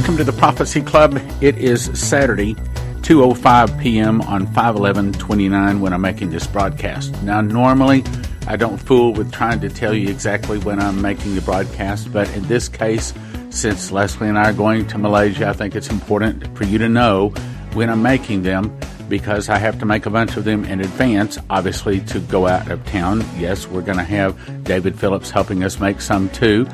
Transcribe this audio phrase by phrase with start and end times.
[0.00, 1.20] Welcome to the Prophecy Club.
[1.42, 2.54] It is Saturday,
[3.02, 4.22] 2:05 p.m.
[4.22, 7.22] on 5/11/29 when I'm making this broadcast.
[7.22, 8.02] Now, normally
[8.46, 12.34] I don't fool with trying to tell you exactly when I'm making the broadcast, but
[12.34, 13.12] in this case,
[13.50, 16.88] since Leslie and I are going to Malaysia, I think it's important for you to
[16.88, 17.28] know
[17.74, 18.74] when I'm making them
[19.10, 22.70] because I have to make a bunch of them in advance, obviously, to go out
[22.70, 23.22] of town.
[23.38, 26.66] Yes, we're going to have David Phillips helping us make some too,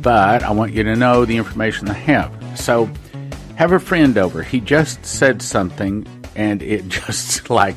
[0.00, 2.41] but I want you to know the information I have.
[2.54, 2.90] So,
[3.56, 4.42] have a friend over.
[4.42, 7.76] He just said something, and it just like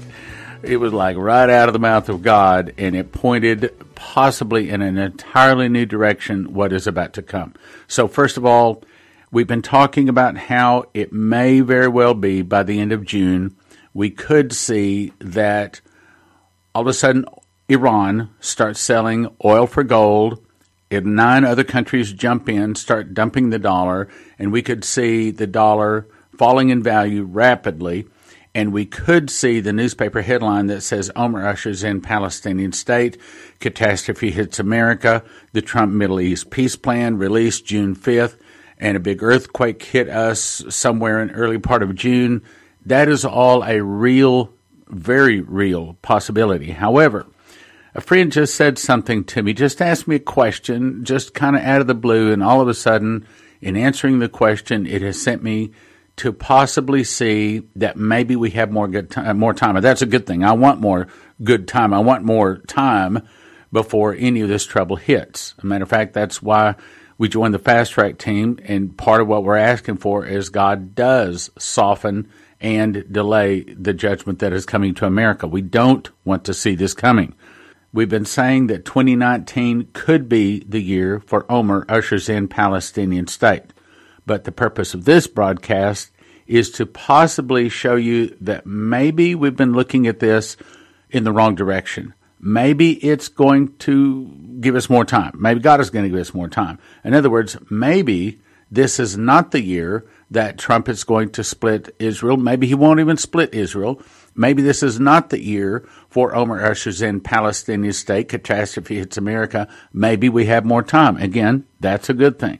[0.63, 4.81] it was like right out of the mouth of God, and it pointed possibly in
[4.81, 7.53] an entirely new direction what is about to come.
[7.87, 8.83] So, first of all,
[9.31, 13.55] we've been talking about how it may very well be by the end of June,
[13.93, 15.81] we could see that
[16.73, 17.25] all of a sudden
[17.69, 20.44] Iran starts selling oil for gold.
[20.89, 25.47] If nine other countries jump in, start dumping the dollar, and we could see the
[25.47, 28.07] dollar falling in value rapidly
[28.55, 33.17] and we could see the newspaper headline that says Omar ushers in Palestinian state,
[33.59, 38.37] catastrophe hits America, the Trump Middle East peace plan released June 5th,
[38.79, 42.41] and a big earthquake hit us somewhere in early part of June.
[42.85, 44.53] That is all a real,
[44.87, 46.71] very real possibility.
[46.71, 47.25] However,
[47.95, 51.61] a friend just said something to me, just asked me a question, just kind of
[51.63, 53.25] out of the blue, and all of a sudden,
[53.61, 55.71] in answering the question, it has sent me
[56.17, 59.77] to possibly see that maybe we have more good time, more time.
[59.77, 60.43] And that's a good thing.
[60.43, 61.07] I want more
[61.41, 61.93] good time.
[61.93, 63.25] I want more time
[63.71, 65.55] before any of this trouble hits.
[65.57, 66.75] As a matter of fact, that's why
[67.17, 68.59] we joined the fast track team.
[68.63, 74.39] And part of what we're asking for is God does soften and delay the judgment
[74.39, 75.47] that is coming to America.
[75.47, 77.35] We don't want to see this coming.
[77.95, 83.71] We've been saying that 2019 could be the year for Omar ushers in Palestinian state.
[84.25, 86.11] But the purpose of this broadcast
[86.45, 90.57] is to possibly show you that maybe we've been looking at this
[91.09, 92.13] in the wrong direction.
[92.37, 94.25] Maybe it's going to
[94.59, 95.31] give us more time.
[95.39, 96.79] Maybe God is going to give us more time.
[97.05, 101.95] In other words, maybe this is not the year that Trump is going to split
[101.99, 102.35] Israel.
[102.35, 104.01] Maybe he won't even split Israel.
[104.35, 109.67] Maybe this is not the year for Omar ushers in Palestinian state, catastrophe hits America.
[109.93, 111.17] Maybe we have more time.
[111.17, 112.59] Again, that's a good thing.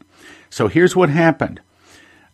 [0.50, 1.60] So here's what happened.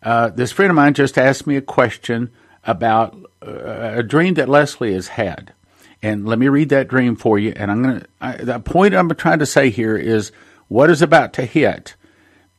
[0.02, 2.30] Uh, this friend of mine just asked me a question
[2.64, 5.52] about uh, a dream that Leslie has had.
[6.02, 7.52] And let me read that dream for you.
[7.54, 10.32] And I'm going to, the point I'm trying to say here is
[10.68, 11.94] what is about to hit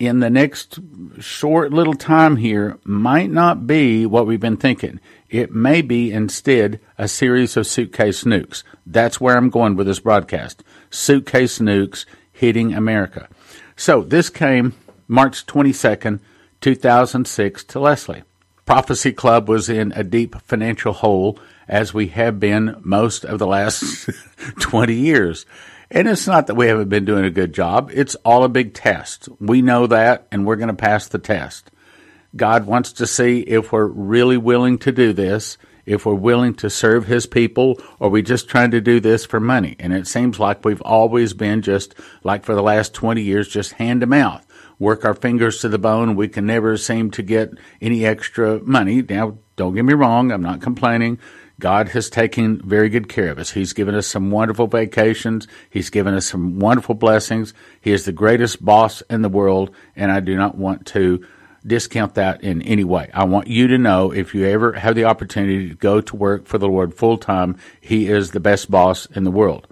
[0.08, 0.80] in the next
[1.20, 5.00] short little time here might not be what we've been thinking.
[5.30, 8.64] It may be instead a series of suitcase nukes.
[8.86, 10.64] That's where I'm going with this broadcast.
[10.90, 13.28] Suitcase nukes hitting America.
[13.76, 14.74] So this came
[15.08, 16.20] March 22nd,
[16.62, 18.24] 2006, to Leslie.
[18.66, 21.38] Prophecy Club was in a deep financial hole,
[21.68, 24.10] as we have been most of the last
[24.60, 25.46] 20 years.
[25.96, 28.74] And it's not that we haven't been doing a good job, it's all a big
[28.74, 29.30] test.
[29.40, 31.70] We know that, and we're going to pass the test.
[32.36, 36.70] God wants to see if we're really willing to do this, if we're willing to
[36.72, 39.76] serve His people, or we just trying to do this for money.
[39.78, 41.94] And it seems like we've always been just
[42.24, 44.44] like for the last 20 years, just hand to mouth
[44.80, 46.16] work our fingers to the bone.
[46.16, 49.02] We can never seem to get any extra money.
[49.02, 51.20] Now, don't get me wrong, I'm not complaining.
[51.60, 53.52] God has taken very good care of us.
[53.52, 55.48] He's given us some wonderful vacations.
[55.70, 57.54] He's given us some wonderful blessings.
[57.80, 61.26] He is the greatest boss in the world, and I do not want to
[61.66, 63.10] discount that in any way.
[63.14, 66.48] I want you to know if you ever have the opportunity to go to work
[66.48, 69.68] for the Lord full time, He is the best boss in the world.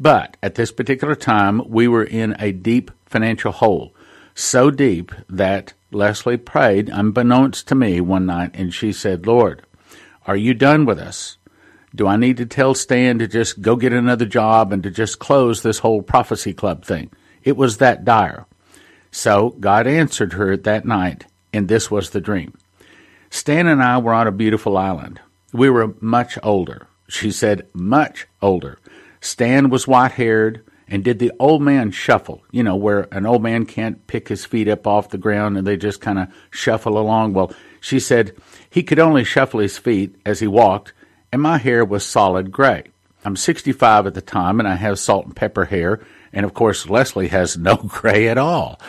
[0.00, 3.94] But at this particular time, we were in a deep financial hole
[4.38, 9.62] so deep that Leslie prayed unbeknownst to me one night and she said, Lord,
[10.28, 11.38] are you done with us?
[11.94, 15.18] Do I need to tell Stan to just go get another job and to just
[15.18, 17.10] close this whole prophecy club thing?
[17.42, 18.44] It was that dire.
[19.10, 22.52] So God answered her that night, and this was the dream.
[23.30, 25.18] Stan and I were on a beautiful island.
[25.54, 26.88] We were much older.
[27.08, 28.78] She said, much older.
[29.22, 33.42] Stan was white haired and did the old man shuffle, you know, where an old
[33.42, 36.98] man can't pick his feet up off the ground and they just kind of shuffle
[36.98, 37.32] along.
[37.32, 38.36] Well, she said
[38.68, 40.92] he could only shuffle his feet as he walked,
[41.32, 42.84] and my hair was solid gray.
[43.24, 46.00] I'm 65 at the time, and I have salt and pepper hair,
[46.32, 48.80] and of course, Leslie has no gray at all.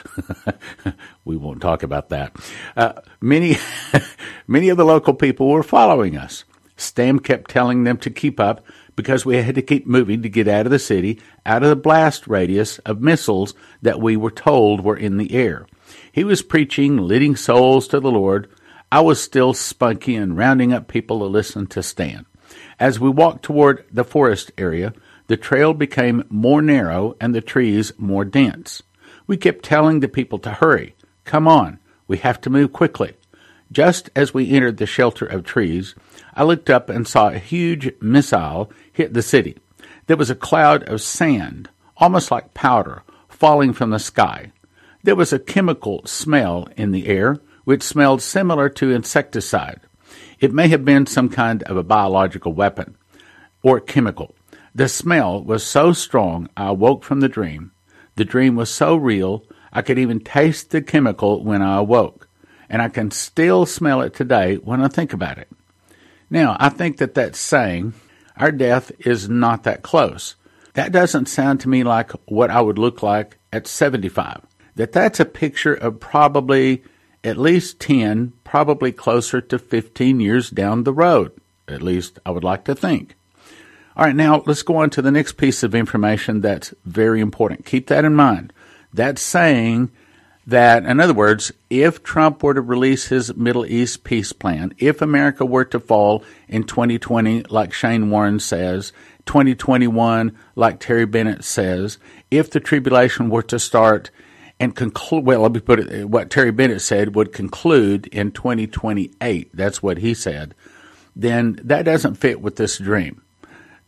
[1.25, 2.35] we won't talk about that.
[2.75, 3.57] Uh, many,
[4.47, 6.43] many of the local people were following us.
[6.77, 8.65] Stan kept telling them to keep up
[8.95, 11.75] because we had to keep moving to get out of the city, out of the
[11.75, 15.65] blast radius of missiles that we were told were in the air.
[16.11, 18.49] He was preaching, leading souls to the Lord.
[18.91, 22.25] I was still spunky and rounding up people to listen to Stan.
[22.79, 24.93] As we walked toward the forest area,
[25.27, 28.81] the trail became more narrow and the trees more dense.
[29.27, 30.95] We kept telling the people to hurry.
[31.23, 31.77] Come on,
[32.07, 33.13] we have to move quickly.
[33.71, 35.93] Just as we entered the shelter of trees,
[36.33, 39.57] I looked up and saw a huge missile hit the city.
[40.07, 44.51] There was a cloud of sand, almost like powder, falling from the sky.
[45.03, 47.39] There was a chemical smell in the air,
[47.69, 49.79] which smelled similar to insecticide.
[50.39, 52.97] It may have been some kind of a biological weapon
[53.61, 54.33] or chemical.
[54.73, 57.71] The smell was so strong I awoke from the dream.
[58.15, 62.27] The dream was so real I could even taste the chemical when I awoke,
[62.71, 65.51] and I can still smell it today when I think about it.
[66.27, 67.93] Now, I think that that's saying
[68.35, 70.33] our death is not that close.
[70.73, 74.41] That doesn't sound to me like what I would look like at 75.
[74.73, 76.81] That that's a picture of probably
[77.23, 81.31] at least 10, probably closer to 15 years down the road.
[81.67, 83.15] At least I would like to think.
[83.95, 87.65] All right, now let's go on to the next piece of information that's very important.
[87.65, 88.53] Keep that in mind.
[88.93, 89.91] That's saying
[90.47, 95.01] that, in other words, if Trump were to release his Middle East peace plan, if
[95.01, 98.93] America were to fall in 2020, like Shane Warren says,
[99.25, 101.97] 2021, like Terry Bennett says,
[102.31, 104.09] if the tribulation were to start
[104.59, 109.49] and conclude, well, let me put it, what Terry Bennett said would conclude in 2028,
[109.53, 110.53] that's what he said,
[111.15, 113.21] then that doesn't fit with this dream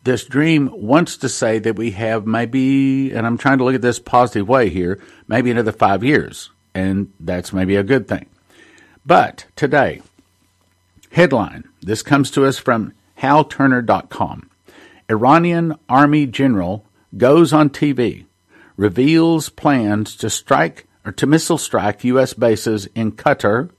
[0.04, 3.82] this dream wants to say that we have maybe, and I'm trying to look at
[3.82, 8.28] this positive way here, maybe another five years, and that's maybe a good thing.
[9.06, 10.02] But today,
[11.12, 14.50] headline this comes to us from halturner.com.
[15.10, 16.86] Iranian army general
[17.18, 18.26] goes on TV,
[18.82, 22.34] reveals plans to strike or to missile strike U.S.
[22.34, 23.70] bases in Qatar,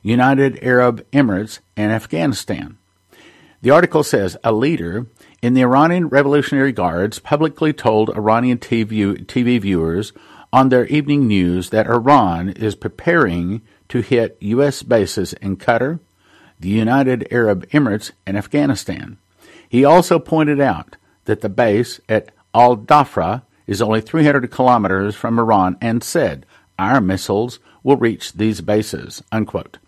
[0.00, 2.78] United Arab Emirates, and Afghanistan.
[3.60, 5.08] The article says a leader
[5.42, 10.14] in the Iranian Revolutionary Guards publicly told Iranian TV, TV viewers
[10.54, 13.60] on their evening news that Iran is preparing
[13.90, 14.82] to hit U.S.
[14.82, 16.00] bases in Qatar,
[16.58, 19.18] the United Arab Emirates, and Afghanistan.
[19.68, 25.38] He also pointed out that the base at Al Dhafra is only 300 kilometers from
[25.38, 26.46] Iran and said,
[26.78, 29.22] Our missiles will reach these bases.
[29.32, 29.78] Unquote.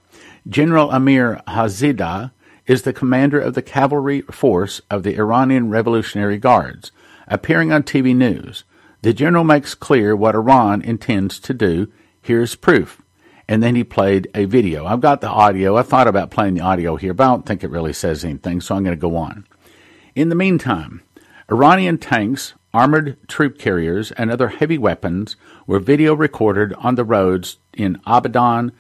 [0.49, 2.33] General Amir Hazida
[2.67, 6.93] is the commander of the cavalry force of the Iranian Revolutionary Guards.
[7.27, 8.65] Appearing on TV news,
[9.03, 11.89] the general makes clear what Iran intends to do.
[12.21, 13.01] Here's proof.
[13.49, 14.85] And then he played a video.
[14.85, 15.77] I've got the audio.
[15.77, 18.61] I thought about playing the audio here, but I don't think it really says anything,
[18.61, 19.47] so I'm going to go on.
[20.15, 21.03] In the meantime,
[21.51, 25.37] Iranian tanks, armored troop carriers, and other heavy weapons
[25.67, 28.73] were video recorded on the roads in Abadan,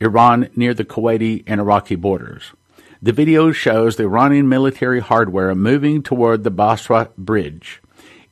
[0.00, 2.52] Iran, near the Kuwaiti and Iraqi borders.
[3.00, 7.82] The video shows the Iranian military hardware moving toward the Basra Bridge.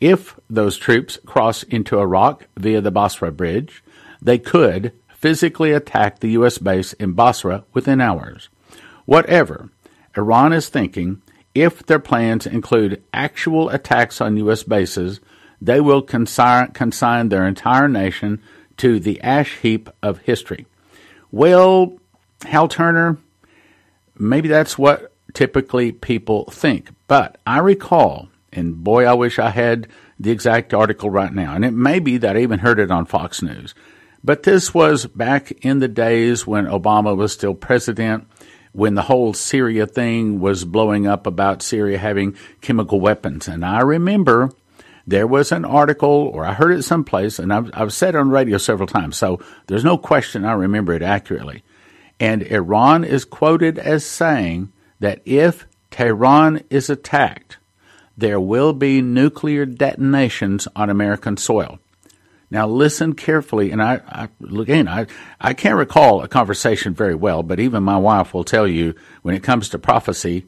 [0.01, 3.83] If those troops cross into Iraq via the Basra Bridge,
[4.23, 6.59] they could physically attack the U.S.
[6.59, 8.49] base in Basra within hours.
[9.07, 9.71] Whatever
[10.17, 11.21] Iran is thinking,
[11.55, 14.63] if their plans include actual attacks on U.S.
[14.63, 15.21] bases,
[15.61, 18.41] they will consign, consign their entire nation
[18.79, 20.67] to the ash heap of history.
[21.31, 21.99] Well,
[22.47, 23.19] Hal Turner,
[24.19, 26.91] maybe that's what typically people think.
[27.07, 29.89] But I recall, and boy, I wish I had
[30.19, 33.07] the exact article right now, and it may be that I even heard it on
[33.07, 33.75] Fox News.
[34.23, 38.27] But this was back in the days when Obama was still president,
[38.73, 43.49] when the whole Syria thing was blowing up about Syria having chemical weapons.
[43.49, 44.51] And I remember
[45.07, 48.31] there was an article, or I heard it someplace, and I've, I've said it on
[48.31, 51.65] radio several times, so there's no question I remember it accurately.
[52.21, 57.59] And Iran is quoted as saying that if Tehran is attacked,
[58.17, 61.79] there will be nuclear detonations on American soil.
[62.51, 64.29] Now listen carefully, and I, I
[64.61, 65.07] again, I,
[65.41, 69.37] I can't recall a conversation very well, but even my wife will tell you when
[69.37, 70.47] it comes to prophecy,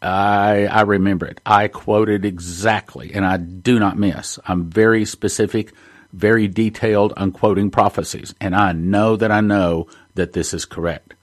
[0.00, 1.40] I, I remember it.
[1.44, 4.38] I quoted exactly, and I do not miss.
[4.46, 5.72] I'm very specific,
[6.12, 11.14] very detailed on quoting prophecies, and I know that I know that this is correct.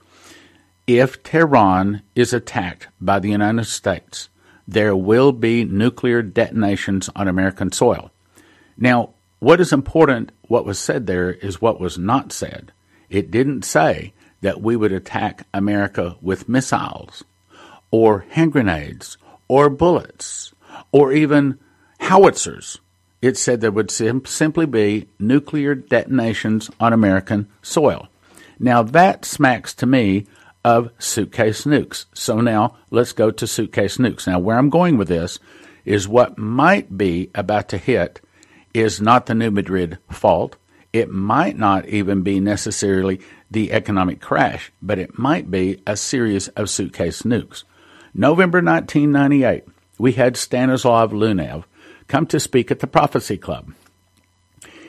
[0.85, 4.29] If Tehran is attacked by the United States,
[4.67, 8.11] there will be nuclear detonations on American soil.
[8.77, 12.71] Now, what is important, what was said there, is what was not said.
[13.09, 17.23] It didn't say that we would attack America with missiles,
[17.89, 19.17] or hand grenades,
[19.47, 20.53] or bullets,
[20.91, 21.57] or even
[21.99, 22.79] howitzers.
[23.19, 28.09] It said there would sim- simply be nuclear detonations on American soil.
[28.59, 30.27] Now that smacks to me
[30.63, 32.05] of suitcase nukes.
[32.13, 34.27] So now let's go to suitcase nukes.
[34.27, 35.39] Now, where I'm going with this
[35.83, 38.21] is what might be about to hit
[38.73, 40.55] is not the New Madrid fault.
[40.93, 46.47] It might not even be necessarily the economic crash, but it might be a series
[46.49, 47.63] of suitcase nukes.
[48.13, 49.63] November 1998,
[49.97, 51.63] we had Stanislav Lunev
[52.07, 53.73] come to speak at the Prophecy Club.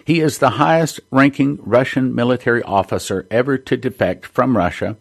[0.05, 4.97] He is the highest ranking Russian military officer ever to defect from Russia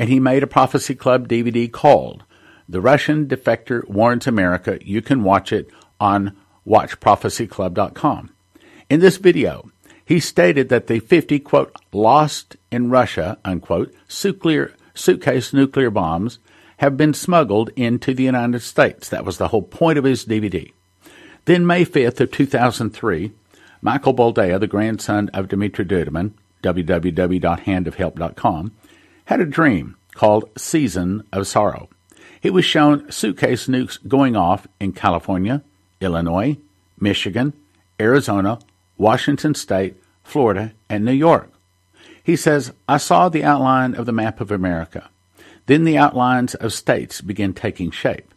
[0.00, 2.24] and he made a Prophecy Club DVD called
[2.66, 4.78] The Russian Defector Warns America.
[4.80, 5.68] You can watch it
[6.00, 6.34] on
[6.70, 8.30] watchprophecyclub.com.
[8.88, 9.68] In this video,
[10.04, 16.38] he stated that the 50, quote, lost in Russia, unquote, suitcase nuclear bombs
[16.78, 19.08] have been smuggled into the United States.
[19.08, 20.72] That was the whole point of his DVD.
[21.44, 23.32] Then, May 5th of 2003,
[23.82, 28.72] Michael Boldea, the grandson of Dmitry Duduman, www.handofhelp.com,
[29.24, 31.88] had a dream called Season of Sorrow.
[32.40, 35.62] He was shown suitcase nukes going off in California,
[36.00, 36.56] Illinois,
[36.98, 37.52] Michigan,
[38.00, 38.58] Arizona,
[38.96, 41.50] Washington State, Florida, and New York.
[42.22, 45.10] He says, I saw the outline of the map of America.
[45.66, 48.32] Then the outlines of states began taking shape.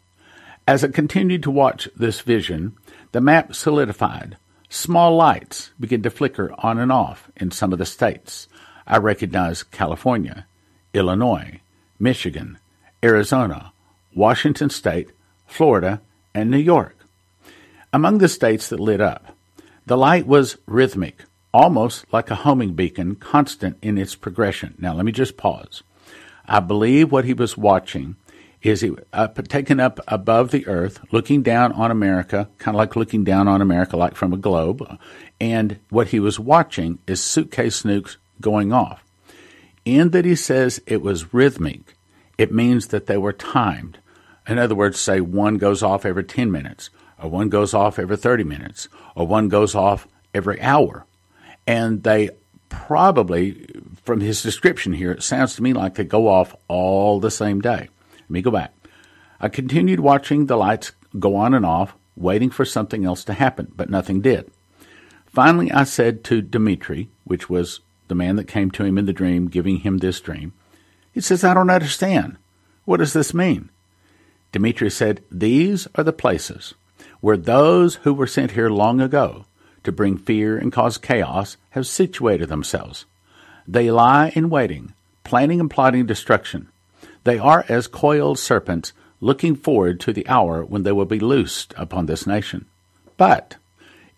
[0.68, 2.78] As I continued to watch this vision,
[3.12, 4.38] the map solidified.
[4.70, 8.48] Small lights began to flicker on and off in some of the states.
[8.88, 10.46] I recognized California,
[10.94, 11.60] Illinois,
[12.00, 12.58] Michigan,
[13.04, 13.74] Arizona,
[14.16, 15.10] Washington State,
[15.46, 16.02] Florida,
[16.34, 16.96] and New York.
[17.96, 19.38] Among the states that lit up,
[19.86, 24.74] the light was rhythmic, almost like a homing beacon, constant in its progression.
[24.80, 25.84] Now, let me just pause.
[26.48, 28.16] I believe what he was watching
[28.64, 32.96] is he up, taken up above the earth, looking down on America, kind of like
[32.96, 34.98] looking down on America, like from a globe.
[35.40, 39.04] And what he was watching is suitcase nukes going off.
[39.86, 41.96] In that he says it was rhythmic,
[42.40, 44.00] it means that they were timed.
[44.48, 46.90] In other words, say one goes off every 10 minutes,
[47.24, 51.06] or one goes off every 30 minutes, or one goes off every hour.
[51.66, 52.32] And they
[52.68, 53.66] probably,
[54.04, 57.62] from his description here, it sounds to me like they go off all the same
[57.62, 57.88] day.
[58.12, 58.74] Let me go back.
[59.40, 63.72] I continued watching the lights go on and off, waiting for something else to happen,
[63.74, 64.52] but nothing did.
[65.26, 69.14] Finally, I said to Dmitri, which was the man that came to him in the
[69.14, 70.54] dream, giving him this dream.
[71.14, 72.38] He says, I don't understand.
[72.84, 73.70] What does this mean?
[74.52, 76.74] Demetrius said, These are the places
[77.24, 79.46] where those who were sent here long ago
[79.82, 83.06] to bring fear and cause chaos have situated themselves.
[83.66, 86.68] They lie in waiting, planning and plotting destruction.
[87.24, 91.74] They are as coiled serpents, looking forward to the hour when they will be loosed
[91.78, 92.66] upon this nation.
[93.16, 93.56] But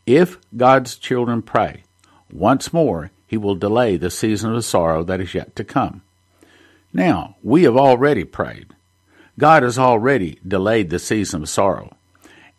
[0.08, 1.84] if God's children pray,
[2.34, 6.02] once more he will delay the season of sorrow that is yet to come.
[6.92, 8.74] Now, we have already prayed.
[9.38, 11.95] God has already delayed the season of sorrow.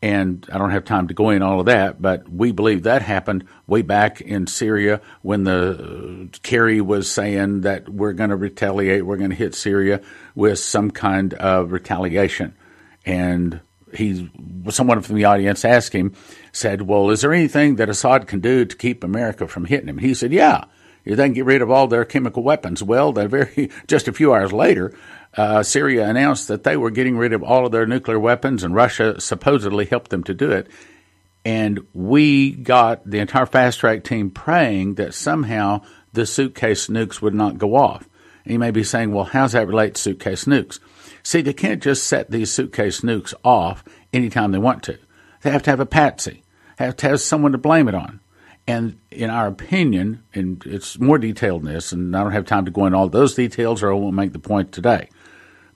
[0.02, 3.00] And I don't have time to go in all of that, but we believe that
[3.00, 8.36] happened way back in Syria when the uh, Kerry was saying that we're going to
[8.36, 10.02] retaliate, we're going to hit Syria
[10.34, 12.54] with some kind of retaliation.
[13.06, 13.60] And
[13.94, 14.30] he,
[14.68, 16.14] someone from the audience asked him,
[16.52, 19.98] said, Well, is there anything that Assad can do to keep America from hitting him?
[19.98, 20.64] He said, Yeah,
[21.04, 22.82] they can get rid of all their chemical weapons.
[22.82, 24.92] Well, very just a few hours later,
[25.36, 28.74] uh, Syria announced that they were getting rid of all of their nuclear weapons, and
[28.74, 30.68] Russia supposedly helped them to do it.
[31.44, 37.34] And we got the entire fast track team praying that somehow the suitcase nukes would
[37.34, 38.08] not go off.
[38.44, 40.80] And you may be saying, well, how's that relate to suitcase nukes?
[41.22, 44.98] See, they can't just set these suitcase nukes off anytime they want to.
[45.42, 46.42] They have to have a patsy
[46.84, 48.20] have to have someone to blame it on.
[48.66, 52.64] And in our opinion, and it's more detailed than this, and I don't have time
[52.64, 55.08] to go into all those details or I won't make the point today.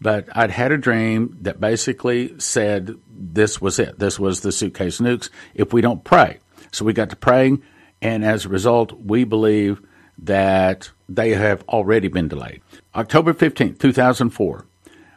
[0.00, 3.98] But I'd had a dream that basically said this was it.
[3.98, 6.38] This was the suitcase nukes if we don't pray.
[6.72, 7.62] So we got to praying,
[8.00, 9.82] and as a result, we believe
[10.18, 12.62] that they have already been delayed.
[12.94, 14.66] October 15th, 2004,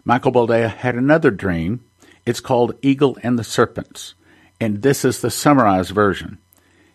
[0.03, 1.83] Michael Boldea had another dream.
[2.25, 4.15] It's called Eagle and the Serpents
[4.63, 6.37] and this is the summarized version.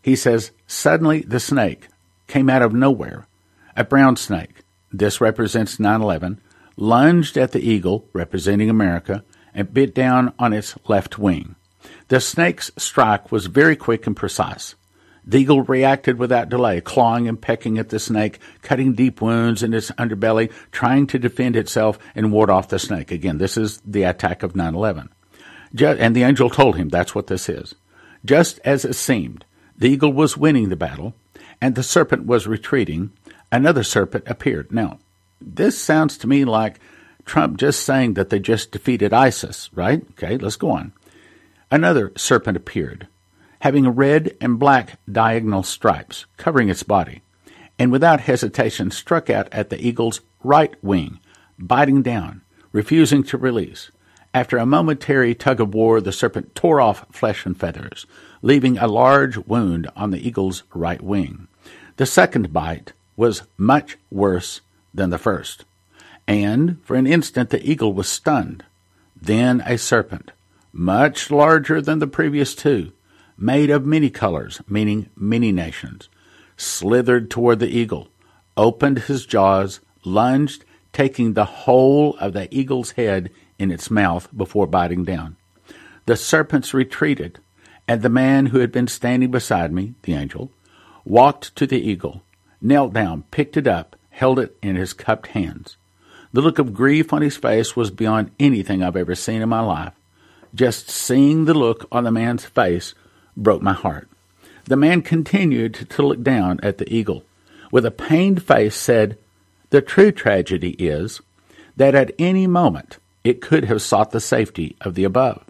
[0.00, 1.88] He says, Suddenly the snake
[2.26, 3.26] came out of nowhere,
[3.76, 4.62] a brown snake.
[4.90, 6.40] This represents 9 11,
[6.78, 11.56] lunged at the eagle, representing America, and bit down on its left wing.
[12.08, 14.74] The snake's strike was very quick and precise.
[15.24, 19.74] The eagle reacted without delay, clawing and pecking at the snake, cutting deep wounds in
[19.74, 23.10] its underbelly, trying to defend itself and ward off the snake.
[23.10, 25.10] Again, this is the attack of 9 11
[25.84, 27.74] and the angel told him that's what this is.
[28.24, 29.44] Just as it seemed,
[29.76, 31.14] the eagle was winning the battle,
[31.60, 33.12] and the serpent was retreating,
[33.52, 34.72] another serpent appeared.
[34.72, 34.98] Now,
[35.40, 36.80] this sounds to me like
[37.24, 40.02] Trump just saying that they just defeated ISIS, right?
[40.12, 40.92] Okay, let's go on.
[41.70, 43.06] Another serpent appeared,
[43.60, 47.20] having red and black diagonal stripes covering its body,
[47.78, 51.20] and without hesitation struck out at the eagle's right wing,
[51.58, 52.40] biting down,
[52.72, 53.90] refusing to release.
[54.32, 58.06] After a momentary tug of war, the serpent tore off flesh and feathers,
[58.40, 61.48] leaving a large wound on the eagle's right wing.
[61.96, 64.60] The second bite was much worse
[64.98, 65.64] than the first,
[66.26, 68.64] and for an instant the eagle was stunned.
[69.20, 70.32] Then a serpent,
[70.72, 72.92] much larger than the previous two,
[73.38, 76.08] made of many colors, meaning many nations,
[76.56, 78.08] slithered toward the eagle,
[78.56, 84.66] opened his jaws, lunged, taking the whole of the eagle's head in its mouth before
[84.66, 85.36] biting down.
[86.06, 87.38] The serpents retreated,
[87.86, 90.50] and the man who had been standing beside me, the angel,
[91.04, 92.22] walked to the eagle,
[92.60, 95.76] knelt down, picked it up, held it in his cupped hands.
[96.32, 99.60] The look of grief on his face was beyond anything I've ever seen in my
[99.60, 99.94] life.
[100.52, 102.94] Just seeing the look on the man's face
[103.36, 104.08] broke my heart.
[104.64, 107.22] The man continued to look down at the eagle.
[107.70, 109.18] With a pained face, said,
[109.70, 111.20] The true tragedy is
[111.76, 115.44] that at any moment it could have sought the safety of the above.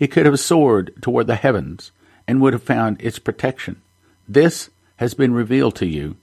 [0.00, 1.92] It could have soared toward the heavens
[2.26, 3.80] and would have found its protection.
[4.28, 6.16] This has been revealed to you,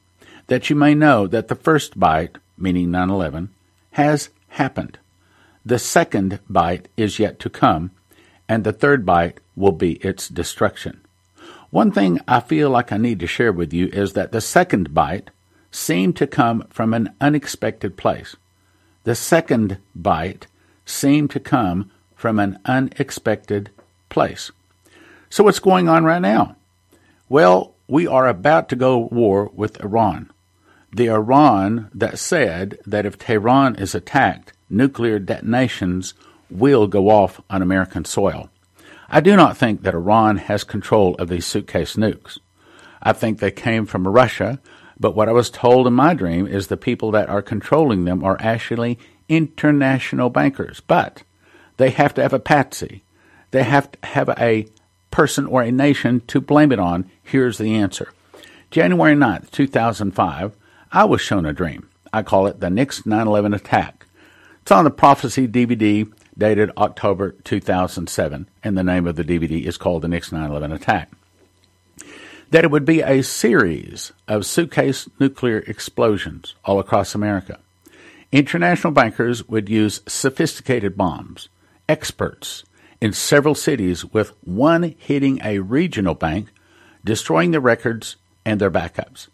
[0.48, 3.50] that you may know that the first bite, meaning 9 11,
[3.92, 5.00] has happened.
[5.66, 7.92] The second bite is yet to come,
[8.48, 11.02] and the third bite will be its destruction.
[11.72, 14.94] One thing I feel like I need to share with you is that the second
[14.94, 15.32] bite
[15.72, 18.36] seemed to come from an unexpected place.
[19.04, 20.48] The second bite
[20.86, 23.72] seemed to come from an unexpected
[24.10, 24.52] place.
[25.30, 26.56] So, what's going on right now?
[27.28, 30.32] Well, we are about to go war with Iran.
[30.96, 36.14] The Iran that said that if Tehran is attacked, nuclear detonations
[36.50, 38.50] will go off on American soil.
[39.10, 42.38] I do not think that Iran has control of these suitcase nukes.
[43.04, 44.62] I think they came from Russia,
[44.98, 48.24] but what I was told in my dream is the people that are controlling them
[48.24, 50.80] are actually international bankers.
[50.80, 51.24] But
[51.76, 53.04] they have to have a patsy.
[53.52, 54.66] They have to have a
[55.12, 57.12] person or a nation to blame it on.
[57.22, 58.14] Here's the answer.
[58.72, 60.56] January 9th, 2005,
[60.96, 61.90] I was shown a dream.
[62.14, 64.06] I call it the Nix 9 11 attack.
[64.62, 69.76] It's on the Prophecy DVD dated October 2007, and the name of the DVD is
[69.76, 71.12] called The Nix 9 11 Attack.
[72.52, 77.60] That it would be a series of suitcase nuclear explosions all across America.
[78.32, 81.50] International bankers would use sophisticated bombs,
[81.90, 82.64] experts
[83.02, 86.54] in several cities, with one hitting a regional bank,
[87.04, 89.28] destroying the records and their backups.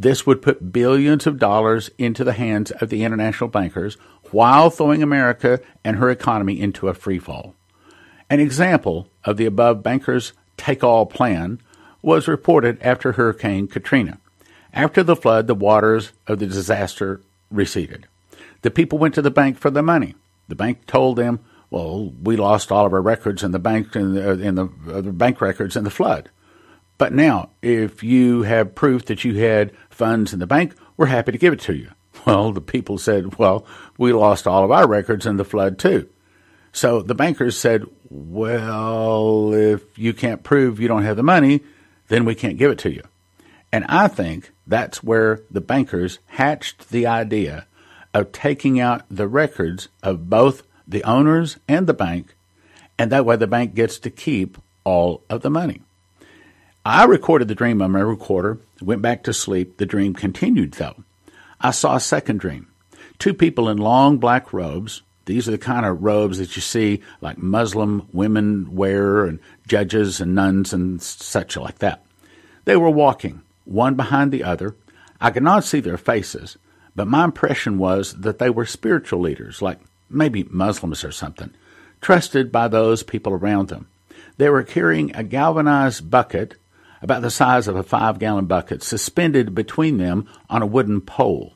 [0.00, 3.96] This would put billions of dollars into the hands of the international bankers
[4.30, 7.54] while throwing America and her economy into a freefall.
[8.30, 11.60] An example of the above bankers' take all plan
[12.00, 14.20] was reported after Hurricane Katrina.
[14.72, 18.06] After the flood, the waters of the disaster receded.
[18.62, 20.14] The people went to the bank for the money.
[20.46, 24.14] The bank told them, "Well, we lost all of our records in the bank in
[24.14, 26.30] the, in the, uh, the bank records in the flood.
[26.98, 31.32] But now, if you have proof that you had funds in the bank, we're happy
[31.32, 31.90] to give it to you."
[32.26, 33.64] Well, the people said, "Well,
[33.96, 36.08] we lost all of our records in the flood too."
[36.72, 41.62] So the bankers said, "Well, if you can't prove you don't have the money,
[42.08, 43.02] then we can't give it to you."
[43.72, 47.66] And I think that's where the bankers hatched the idea
[48.12, 52.34] of taking out the records of both the owners and the bank,
[52.98, 55.82] and that way the bank gets to keep all of the money.
[56.88, 59.76] I recorded the dream on my recorder, went back to sleep.
[59.76, 61.04] The dream continued, though.
[61.60, 62.68] I saw a second dream.
[63.18, 65.02] Two people in long black robes.
[65.26, 70.22] These are the kind of robes that you see like Muslim women wear and judges
[70.22, 72.06] and nuns and such like that.
[72.64, 74.74] They were walking, one behind the other.
[75.20, 76.56] I could not see their faces,
[76.96, 81.50] but my impression was that they were spiritual leaders, like maybe Muslims or something,
[82.00, 83.88] trusted by those people around them.
[84.38, 86.54] They were carrying a galvanized bucket
[87.02, 91.54] about the size of a five gallon bucket suspended between them on a wooden pole.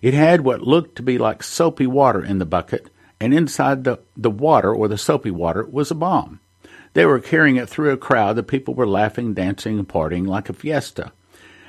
[0.00, 3.98] It had what looked to be like soapy water in the bucket, and inside the,
[4.16, 6.40] the water or the soapy water was a bomb.
[6.94, 8.36] They were carrying it through a crowd.
[8.36, 11.12] The people were laughing, dancing, and partying like a fiesta.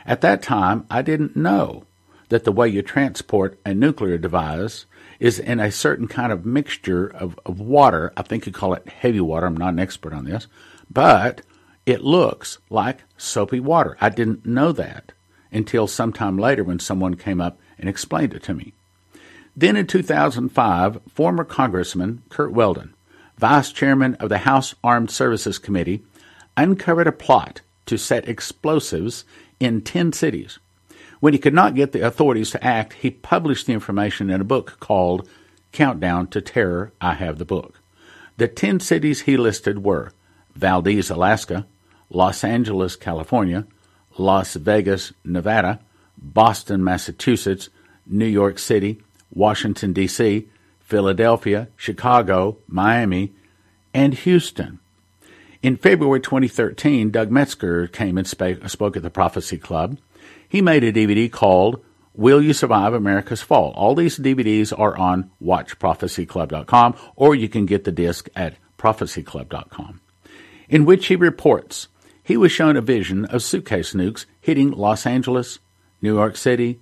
[0.05, 1.85] At that time, I didn't know
[2.29, 4.85] that the way you transport a nuclear device
[5.19, 8.13] is in a certain kind of mixture of, of water.
[8.15, 9.45] I think you call it heavy water.
[9.45, 10.47] I'm not an expert on this,
[10.89, 11.41] but
[11.89, 13.97] it looks like soapy water.
[13.99, 15.11] I didn't know that
[15.51, 18.73] until sometime later when someone came up and explained it to me.
[19.55, 22.93] Then in 2005, former Congressman Curt Weldon,
[23.37, 26.03] vice chairman of the House Armed Services Committee,
[26.55, 29.25] uncovered a plot to set explosives
[29.59, 30.59] in 10 cities.
[31.19, 34.45] When he could not get the authorities to act, he published the information in a
[34.45, 35.27] book called
[35.71, 36.91] Countdown to Terror.
[37.01, 37.79] I have the book.
[38.37, 40.13] The 10 cities he listed were
[40.55, 41.65] Valdez, Alaska,
[42.09, 43.65] Los Angeles, California,
[44.17, 45.79] Las Vegas, Nevada,
[46.17, 47.69] Boston, Massachusetts,
[48.05, 50.47] New York City, Washington, D.C.,
[50.79, 53.33] Philadelphia, Chicago, Miami,
[53.93, 54.79] and Houston.
[55.61, 59.97] In February 2013, Doug Metzger came and spoke at the Prophecy Club.
[60.47, 61.83] He made a DVD called
[62.15, 63.71] Will You Survive America's Fall?
[63.75, 70.01] All these DVDs are on watchprophecyclub.com or you can get the disc at prophecyclub.com,
[70.69, 71.87] in which he reports
[72.29, 75.57] he was shown a vision of suitcase nukes hitting Los Angeles,
[75.99, 76.79] New York City,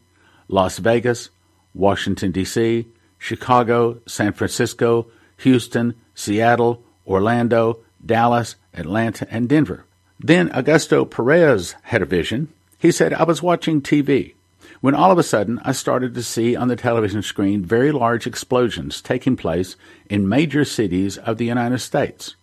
[0.50, 1.30] Las Vegas,
[1.74, 2.86] Washington, D.C.,
[3.18, 5.08] Chicago, San Francisco,
[5.38, 9.86] Houston, Seattle, Orlando, Dallas, Atlanta, and Denver.
[10.20, 12.50] Then Augusto Perez had a vision.
[12.78, 14.34] He said, I was watching TV
[14.82, 18.28] when all of a sudden I started to see on the television screen very large
[18.28, 19.78] explosions taking place
[20.10, 22.36] in major cities of the United States.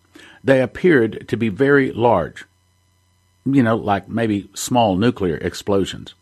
[0.42, 2.46] They appeared to be very large,
[3.44, 6.14] you know, like maybe small nuclear explosions.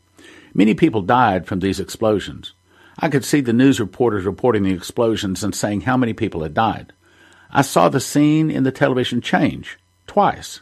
[0.55, 2.53] Many people died from these explosions.
[2.99, 6.55] I could see the news reporters reporting the explosions and saying how many people had
[6.55, 6.93] died.
[7.51, 10.61] I saw the scene in the television change twice.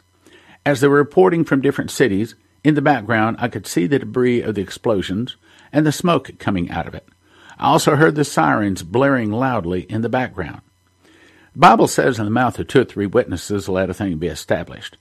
[0.65, 4.41] As they were reporting from different cities, in the background I could see the debris
[4.41, 5.35] of the explosions
[5.73, 7.07] and the smoke coming out of it.
[7.57, 10.61] I also heard the sirens blaring loudly in the background.
[11.53, 14.27] The Bible says in the mouth of two or three witnesses let a thing be
[14.27, 14.97] established.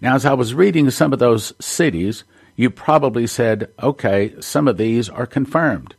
[0.00, 2.24] Now, as I was reading some of those cities,
[2.56, 5.94] you probably said, okay, some of these are confirmed.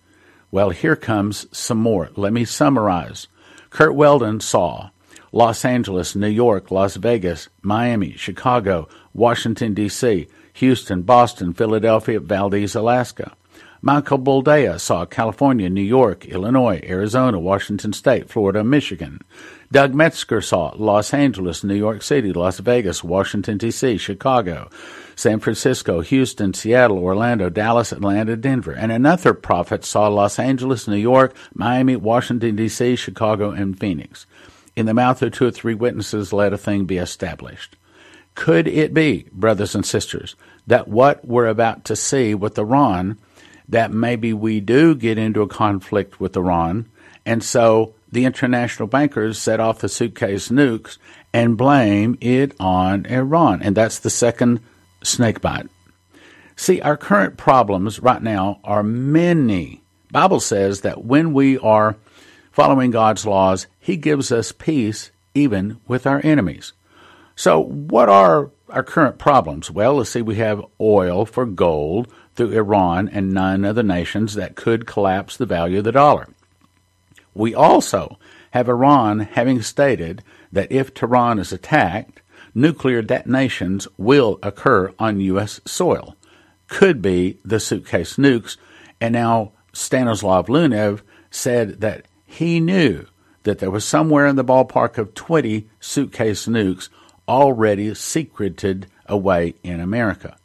[0.52, 2.10] Well, here comes some more.
[2.16, 3.28] Let me summarize.
[3.70, 4.90] Curt Weldon saw
[5.32, 13.36] Los Angeles, New York, Las Vegas, Miami, Chicago, Washington, D.C., Houston, Boston, Philadelphia, Valdez, Alaska.
[13.86, 19.22] Michael Boldea saw California, New York, Illinois, Arizona, Washington State, Florida, Michigan.
[19.72, 24.72] Doug Metzger saw Los Angeles, New York City, Las Vegas, Washington, D.C., Chicago,
[25.16, 28.72] San Francisco, Houston, Seattle, Orlando, Dallas, Atlanta, Denver.
[28.72, 34.26] And another prophet saw Los Angeles, New York, Miami, Washington, D.C., Chicago, and Phoenix.
[34.76, 37.76] In the mouth of two or three witnesses let a thing be established.
[38.34, 43.20] Could it be, brothers and sisters, that what we're about to see with Iran,
[43.70, 46.90] that maybe we do get into a conflict with Iran,
[47.26, 50.98] and so the international bankers set off the suitcase nukes
[51.34, 53.62] and blame it on Iran.
[53.62, 54.62] And that's the second
[55.04, 55.68] snakebite.
[56.56, 59.82] See, our current problems right now are many.
[60.12, 61.98] Bible says that when we are
[62.52, 66.72] following God's laws, he gives us peace even with our enemies.
[67.36, 69.70] So, what are our current problems?
[69.72, 74.36] Well, let's see, we have oil for gold through Iran and none of the nations
[74.36, 76.28] that could collapse the value of the dollar.
[77.34, 78.18] We also
[78.52, 82.22] have Iran having stated that if Tehran is attacked,
[82.54, 85.60] nuclear detonations will occur on U.S.
[85.66, 86.16] soil.
[86.68, 88.58] Could be the suitcase nukes.
[89.02, 93.06] And now Stanislav Lunev said that he knew
[93.44, 96.90] that there was somewhere in the ballpark of 20 suitcase nukes
[97.28, 100.38] already secreted away in America.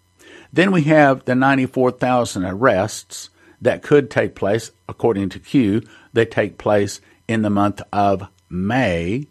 [0.53, 6.59] Then we have the 94,000 arrests that could take place, according to Q, they take
[6.59, 9.27] place in the month of May.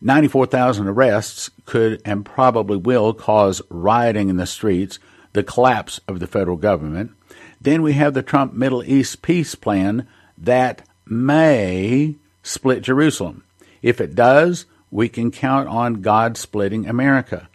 [0.00, 4.98] 94,000 arrests could and probably will cause rioting in the streets,
[5.32, 7.12] the collapse of the federal government.
[7.60, 10.06] Then we have the Trump Middle East peace plan
[10.38, 13.44] that may split Jerusalem.
[13.82, 17.48] If it does, we can count on God splitting America.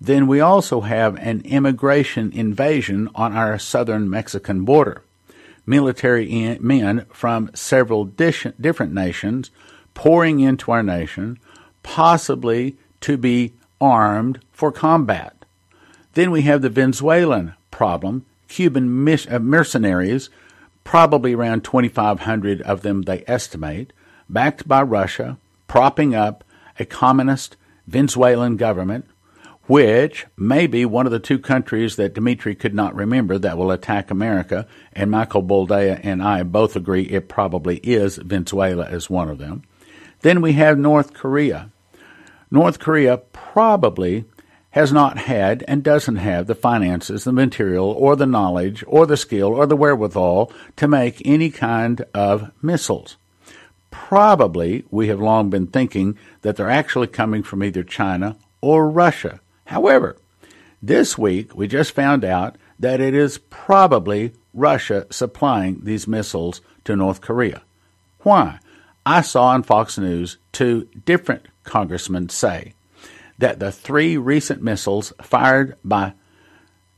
[0.00, 5.02] Then we also have an immigration invasion on our southern Mexican border
[5.66, 9.50] military men from several different nations
[9.94, 11.38] pouring into our nation,
[11.82, 15.44] possibly to be armed for combat.
[16.14, 20.30] Then we have the Venezuelan problem, Cuban uh, mercenaries,
[20.84, 23.92] probably around 2,500 of them they estimate,
[24.28, 26.43] backed by Russia, propping up
[26.78, 27.56] a communist
[27.86, 29.06] Venezuelan government
[29.66, 33.70] which may be one of the two countries that Dimitri could not remember that will
[33.70, 39.30] attack America, and Michael Boldea and I both agree it probably is Venezuela as one
[39.30, 39.62] of them.
[40.20, 41.70] Then we have North Korea.
[42.50, 44.26] North Korea probably
[44.70, 49.16] has not had and doesn't have the finances, the material, or the knowledge, or the
[49.16, 53.16] skill, or the wherewithal to make any kind of missiles.
[53.94, 59.38] Probably we have long been thinking that they're actually coming from either China or Russia.
[59.66, 60.16] However,
[60.82, 66.96] this week we just found out that it is probably Russia supplying these missiles to
[66.96, 67.62] North Korea.
[68.20, 68.58] Why?
[69.06, 72.74] I saw on Fox News two different congressmen say
[73.38, 76.14] that the three recent missiles fired by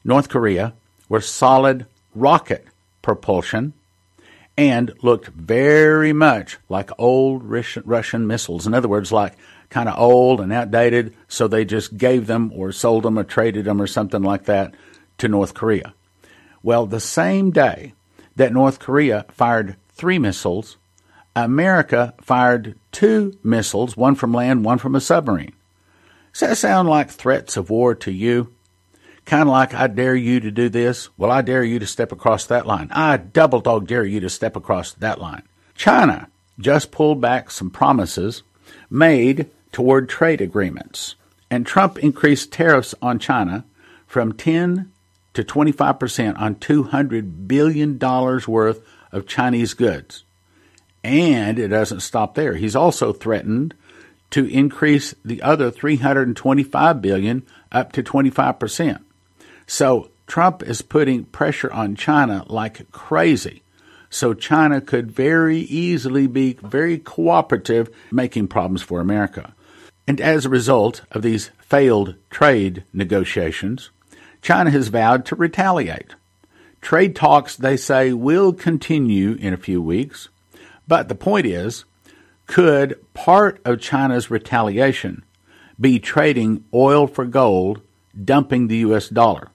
[0.02, 0.72] North Korea
[1.10, 2.66] were solid rocket
[3.02, 3.74] propulsion
[4.56, 8.66] and looked very much like old Russian missiles.
[8.66, 9.34] In other words, like
[9.68, 13.64] kind of old and outdated, so they just gave them or sold them or traded
[13.64, 14.74] them or something like that
[15.18, 15.94] to North Korea.
[16.62, 17.94] Well, the same day
[18.36, 20.76] that North Korea fired three missiles,
[21.34, 25.52] America fired two missiles, one from land, one from a submarine.
[26.32, 28.52] Does that sound like threats of war to you?
[29.26, 31.08] Kind of like, I dare you to do this.
[31.18, 32.88] Well, I dare you to step across that line.
[32.92, 35.42] I double dog dare you to step across that line.
[35.74, 36.28] China
[36.60, 38.44] just pulled back some promises
[38.88, 41.16] made toward trade agreements.
[41.50, 43.64] And Trump increased tariffs on China
[44.06, 44.92] from 10
[45.34, 50.24] to 25% on $200 billion worth of Chinese goods.
[51.02, 52.54] And it doesn't stop there.
[52.54, 53.74] He's also threatened
[54.30, 59.02] to increase the other 325 billion up to 25%.
[59.66, 63.62] So Trump is putting pressure on China like crazy.
[64.10, 69.54] So China could very easily be very cooperative, making problems for America.
[70.06, 73.90] And as a result of these failed trade negotiations,
[74.40, 76.14] China has vowed to retaliate.
[76.80, 80.28] Trade talks, they say, will continue in a few weeks.
[80.86, 81.84] But the point is,
[82.46, 85.24] could part of China's retaliation
[85.80, 87.82] be trading oil for gold,
[88.24, 89.08] dumping the U.S.
[89.08, 89.50] dollar?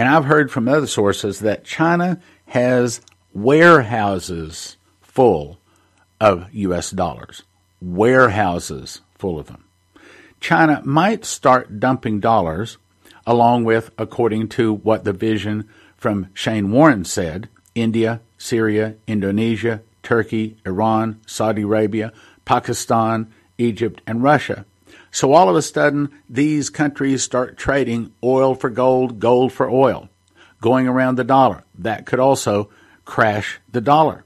[0.00, 3.02] And I've heard from other sources that China has
[3.34, 5.60] warehouses full
[6.18, 6.90] of U.S.
[6.90, 7.42] dollars.
[7.82, 9.64] Warehouses full of them.
[10.40, 12.78] China might start dumping dollars,
[13.26, 20.56] along with, according to what the vision from Shane Warren said, India, Syria, Indonesia, Turkey,
[20.64, 22.10] Iran, Saudi Arabia,
[22.46, 24.64] Pakistan, Egypt, and Russia.
[25.10, 30.08] So all of a sudden, these countries start trading oil for gold, gold for oil,
[30.60, 31.64] going around the dollar.
[31.78, 32.70] That could also
[33.04, 34.24] crash the dollar.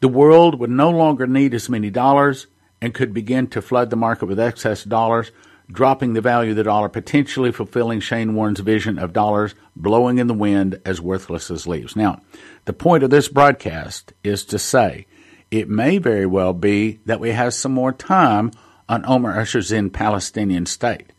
[0.00, 2.48] The world would no longer need as many dollars
[2.82, 5.30] and could begin to flood the market with excess dollars,
[5.70, 10.26] dropping the value of the dollar, potentially fulfilling Shane Warren's vision of dollars blowing in
[10.26, 11.96] the wind as worthless as leaves.
[11.96, 12.20] Now,
[12.66, 15.06] the point of this broadcast is to say
[15.50, 18.50] it may very well be that we have some more time
[18.88, 21.12] on Omar Usher's in Palestinian state.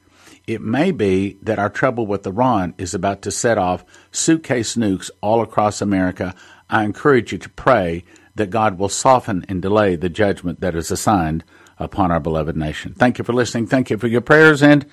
[0.46, 5.10] It may be that our trouble with Iran is about to set off suitcase nukes
[5.22, 6.34] all across America.
[6.70, 8.04] I encourage you to pray
[8.36, 11.44] that God will soften and delay the judgment that is assigned
[11.80, 12.94] upon our beloved nation.
[12.94, 13.68] Thank you for listening.
[13.68, 14.86] Thank you for your prayers and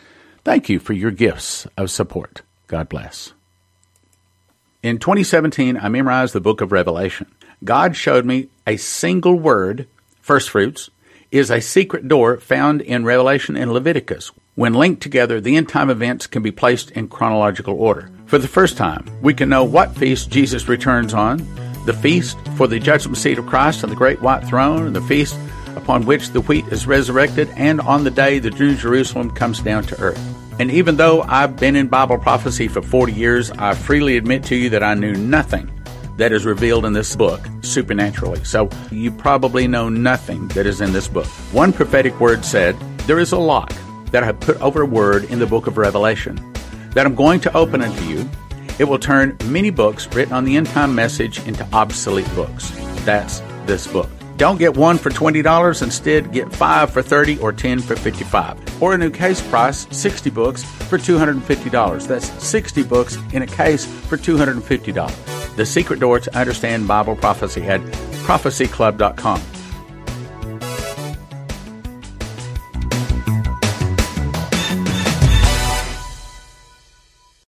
[0.45, 2.43] thank you for your gifts of support.
[2.67, 3.33] God bless.
[4.83, 7.27] In 2017, I memorized the book of Revelation.
[7.63, 9.87] God showed me a single word,
[10.21, 10.91] first fruits,
[11.35, 14.31] is a secret door found in Revelation and Leviticus.
[14.55, 18.09] When linked together, the end time events can be placed in chronological order.
[18.27, 21.39] For the first time, we can know what feast Jesus returns on,
[21.87, 25.03] the feast for the judgment seat of Christ on the great white throne, and the
[25.03, 25.37] feast
[25.75, 29.83] upon which the wheat is resurrected, and on the day the New Jerusalem comes down
[29.87, 30.23] to earth.
[30.61, 34.55] And even though I've been in Bible prophecy for 40 years, I freely admit to
[34.55, 35.69] you that I knew nothing
[36.17, 38.45] that is revealed in this book supernaturally.
[38.45, 41.27] So you probably know nothing that is in this book.
[41.53, 43.73] One prophetic word said, There is a lock
[44.11, 46.37] that I have put over a word in the book of Revelation
[46.91, 48.29] that I'm going to open unto you.
[48.79, 52.71] It will turn many books written on the end time message into obsolete books.
[53.05, 54.09] That's this book.
[54.37, 58.83] Don't get one for $20, instead get 5 for 30 or 10 for 55.
[58.83, 62.07] Or a new case price, 60 books for $250.
[62.09, 65.44] That's 60 books in a case for $250.
[65.57, 67.81] The secret door to understand Bible prophecy at
[68.27, 69.54] prophecyclub.com.